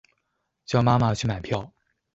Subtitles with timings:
[0.65, 1.71] 叫妈妈去买票